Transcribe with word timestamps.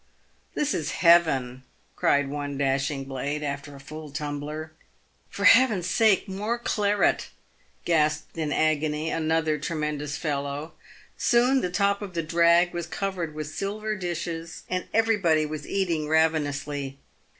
"This 0.55 0.73
is 0.73 0.89
heaven!" 1.03 1.57
B 1.57 1.61
cried 1.95 2.27
one 2.27 2.57
dashing 2.57 3.03
blade, 3.03 3.43
after 3.43 3.75
a 3.75 3.79
full 3.79 4.09
tumbler." 4.09 4.71
For 5.29 5.45
Heaven's 5.45 5.85
sake, 5.85 6.27
more 6.27 6.57
claret!" 6.57 7.29
gasped 7.85 8.35
in 8.35 8.51
agony 8.51 9.11
another 9.11 9.59
tremendous 9.59 10.17
fellow. 10.17 10.73
Soon 11.17 11.61
the 11.61 11.69
top 11.69 12.01
of 12.01 12.15
the 12.15 12.23
drag 12.23 12.73
was 12.73 12.87
covered 12.87 13.35
with 13.35 13.45
silver 13.53 13.95
dishes, 13.95 14.63
and 14.67 14.87
everybody 14.91 15.45
was 15.45 15.67
eating 15.67 16.07
ravenously. 16.07 16.97